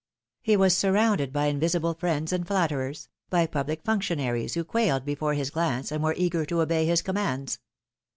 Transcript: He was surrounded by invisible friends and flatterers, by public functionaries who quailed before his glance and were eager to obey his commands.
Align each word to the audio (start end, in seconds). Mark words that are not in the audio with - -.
He 0.41 0.57
was 0.57 0.75
surrounded 0.75 1.31
by 1.31 1.45
invisible 1.45 1.93
friends 1.93 2.33
and 2.33 2.47
flatterers, 2.47 3.07
by 3.29 3.45
public 3.45 3.83
functionaries 3.83 4.55
who 4.55 4.63
quailed 4.63 5.05
before 5.05 5.35
his 5.35 5.51
glance 5.51 5.91
and 5.91 6.03
were 6.03 6.15
eager 6.17 6.43
to 6.43 6.61
obey 6.61 6.87
his 6.87 7.03
commands. 7.03 7.59